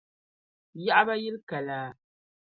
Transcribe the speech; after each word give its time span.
Yaɣiba 0.83 1.13
yili 1.23 1.39
ka 1.49 1.57
laa. 1.67 1.89